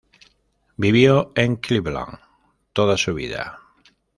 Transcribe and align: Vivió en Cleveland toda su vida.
Vivió 0.77 1.31
en 1.35 1.57
Cleveland 1.57 2.17
toda 2.73 2.97
su 2.97 3.13
vida. 3.13 3.59